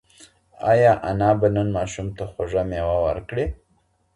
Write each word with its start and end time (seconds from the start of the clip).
ایا 0.71 0.93
انا 1.09 1.29
به 1.39 1.47
نن 1.55 1.67
ماشوم 1.75 2.07
ته 2.17 2.23
خوږه 2.31 2.63
مېوه 2.69 2.97
ورکړي؟ 3.05 3.45